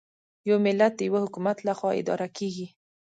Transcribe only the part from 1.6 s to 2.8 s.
له خوا اداره کېږي.